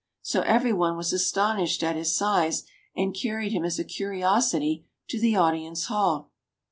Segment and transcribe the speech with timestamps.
[0.23, 2.63] So every one was astonished at his size,
[2.95, 6.31] and carried him as a curiosity to the Audience Hall.